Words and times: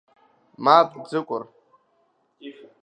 Мап, 0.63 0.89
Ӡыкәыр! 1.09 1.43